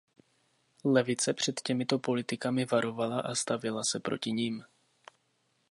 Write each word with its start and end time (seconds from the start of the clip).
Levice 0.85 1.33
před 1.33 1.61
těmto 1.61 1.99
politikami 1.99 2.65
varovala 2.65 3.19
a 3.19 3.35
stavěla 3.35 3.83
se 3.83 3.99
proti 3.99 4.31
nim. 4.31 4.63